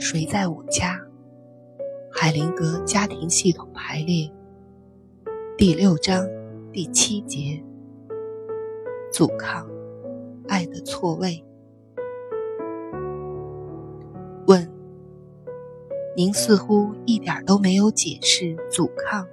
[0.00, 0.98] 谁在我家？
[2.10, 4.32] 海灵格家庭系统排列
[5.58, 6.26] 第六章
[6.72, 7.62] 第七节：
[9.12, 9.68] 阻抗
[10.48, 11.44] 爱的错位。
[14.46, 14.66] 问：
[16.16, 19.26] 您似乎一点都没有解释阻抗。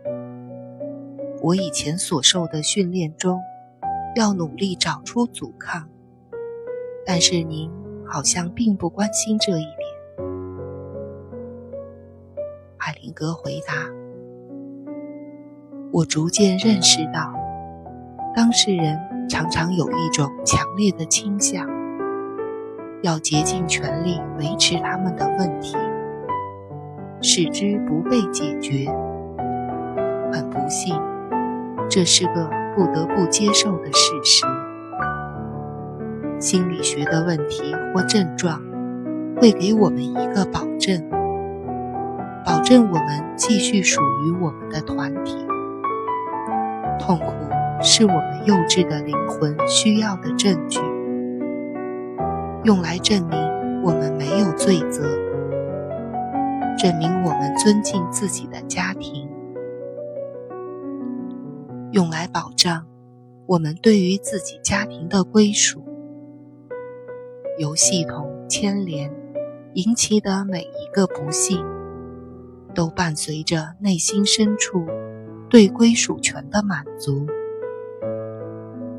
[1.42, 3.40] 我以前所受的训练中，
[4.18, 5.88] 要努力找出阻抗，
[7.06, 7.72] 但是您
[8.06, 9.87] 好像并不关心这一点。
[13.08, 13.74] 海灵格回答
[15.94, 17.34] ：“我逐渐认识到，
[18.36, 19.00] 当事人
[19.30, 21.66] 常常有一种强烈的倾向，
[23.02, 25.78] 要竭尽全力维持他们的问题，
[27.22, 28.92] 使之不被解决。
[30.34, 30.94] 很不幸，
[31.90, 34.46] 这是个不得不接受的事实。
[36.40, 38.62] 心理学的问题或症状，
[39.40, 41.02] 会给我们一个保证。”
[42.48, 45.36] 保证我们继续属于我们的团体。
[46.98, 47.34] 痛苦
[47.82, 50.80] 是我们幼稚的灵魂需要的证据，
[52.64, 53.38] 用来证明
[53.84, 55.04] 我们没有罪责，
[56.78, 59.28] 证明我们尊敬自己的家庭，
[61.92, 62.86] 用来保障
[63.46, 65.84] 我们对于自己家庭的归属。
[67.60, 69.12] 由系统牵连
[69.74, 71.77] 引起的每一个不幸。
[72.78, 74.86] 都伴随着内心深处
[75.50, 77.26] 对归属权的满足，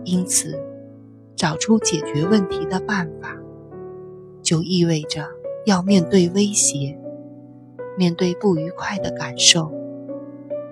[0.03, 0.61] 因此，
[1.37, 3.37] 找出解决问题的办法，
[4.43, 5.25] 就意味着
[5.65, 6.99] 要面对威胁，
[7.97, 9.73] 面对不愉快的感受，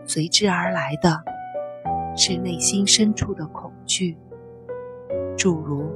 [0.05, 1.23] 随之而来的
[2.17, 4.19] 是内心深处的恐惧，
[5.37, 5.89] 诸如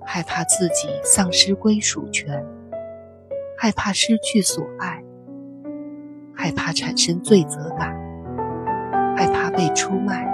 [0.00, 2.42] 害怕自己丧失归属权，
[3.58, 4.97] 害怕失去所爱。
[6.40, 7.92] 害怕产生罪责感，
[9.16, 10.24] 害怕被出卖，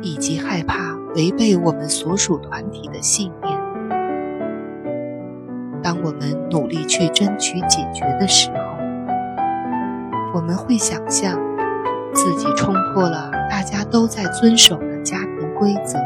[0.00, 3.58] 以及害怕违背我们所属团体的信念。
[5.82, 8.56] 当我们努力去争取解决的时候，
[10.32, 11.36] 我们会想象
[12.12, 15.98] 自己冲破了大家都在遵守的家庭规则，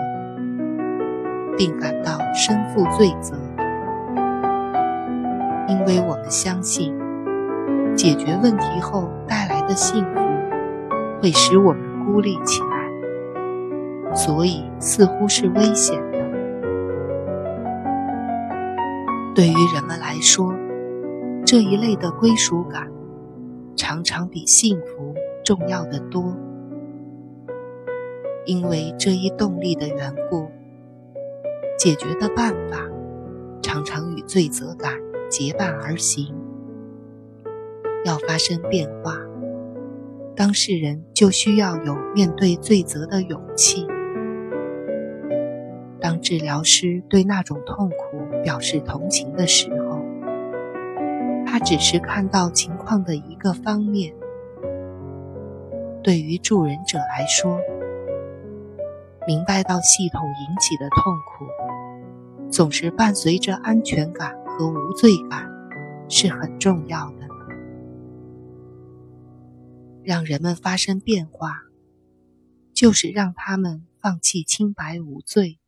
[1.58, 3.36] 并感到身负罪责，
[5.68, 6.97] 因为我们相信。
[7.98, 10.20] 解决问题后带来的幸福，
[11.20, 16.18] 会使我们孤立起来，所以似乎是危险的。
[19.34, 20.54] 对于人们来说，
[21.44, 22.88] 这一类的归属感
[23.74, 25.12] 常常比幸福
[25.44, 26.36] 重要的多。
[28.46, 30.46] 因为这一动力的缘故，
[31.76, 32.78] 解决的办法
[33.60, 34.92] 常常与罪责感
[35.28, 36.37] 结伴而行。
[38.04, 39.16] 要发生变化，
[40.36, 43.86] 当事人就需要有面对罪责的勇气。
[46.00, 47.96] 当治疗师对那种痛苦
[48.42, 50.00] 表示同情的时候，
[51.44, 54.14] 他只是看到情况的一个方面。
[56.02, 57.60] 对于助人者来说，
[59.26, 65.50] 明白到系统引起的痛苦总是伴随着安全感和无罪感，
[66.08, 67.27] 是很重要的。
[70.08, 71.64] 让人们发生变化，
[72.72, 75.58] 就是让他们放弃清白无罪，